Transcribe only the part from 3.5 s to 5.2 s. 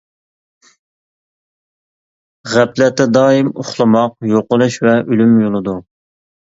ئۇخلىماق-يوقىلىش ۋە